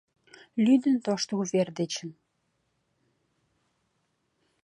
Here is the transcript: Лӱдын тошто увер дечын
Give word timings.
Лӱдын 0.63 0.95
тошто 1.05 1.31
увер 1.41 1.67
дечын 1.77 2.09